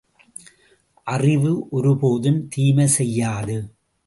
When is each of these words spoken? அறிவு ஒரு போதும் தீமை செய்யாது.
அறிவு 1.07 1.51
ஒரு 1.69 1.97
போதும் 2.01 2.41
தீமை 2.47 2.87
செய்யாது. 2.97 3.57